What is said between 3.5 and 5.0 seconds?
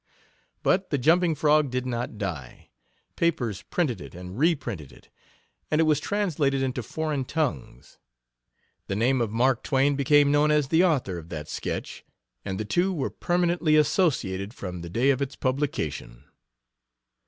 printed it and reprinted